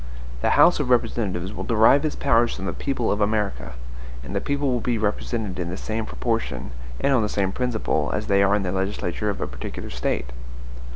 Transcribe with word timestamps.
The 0.41 0.57
House 0.57 0.79
of 0.79 0.89
Representatives 0.89 1.53
will 1.53 1.63
derive 1.63 2.03
its 2.03 2.15
powers 2.15 2.55
from 2.55 2.65
the 2.65 2.73
people 2.73 3.11
of 3.11 3.21
America; 3.21 3.73
and 4.23 4.35
the 4.35 4.41
people 4.41 4.71
will 4.71 4.81
be 4.81 4.97
represented 4.97 5.59
in 5.59 5.69
the 5.69 5.77
same 5.77 6.07
proportion, 6.07 6.71
and 6.99 7.13
on 7.13 7.21
the 7.21 7.29
same 7.29 7.51
principle, 7.51 8.09
as 8.11 8.25
they 8.25 8.41
are 8.41 8.55
in 8.55 8.63
the 8.63 8.71
legislature 8.71 9.29
of 9.29 9.39
a 9.41 9.45
particular 9.45 9.91
State. 9.91 10.31